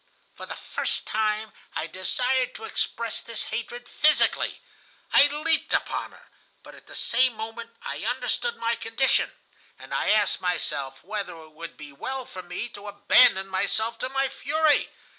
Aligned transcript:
For 0.33 0.47
the 0.47 0.55
first 0.55 1.05
time 1.05 1.53
I 1.75 1.85
desired 1.85 2.55
to 2.55 2.63
express 2.63 3.21
this 3.21 3.43
hatred 3.43 3.87
physically. 3.87 4.59
I 5.13 5.27
leaped 5.27 5.73
upon 5.75 6.13
her, 6.13 6.23
but 6.63 6.73
at 6.73 6.87
the 6.87 6.95
same 6.95 7.33
moment 7.35 7.75
I 7.83 7.99
understood 8.03 8.55
my 8.55 8.75
condition, 8.75 9.31
and 9.77 9.93
I 9.93 10.09
asked 10.09 10.41
myself 10.41 11.03
whether 11.03 11.35
it 11.43 11.49
would 11.51 11.77
be 11.77 11.93
well 11.93 12.25
for 12.25 12.41
me 12.41 12.67
to 12.69 12.87
abandon 12.87 13.45
myself 13.47 13.99
to 13.99 14.09
my 14.09 14.27
fury. 14.27 14.89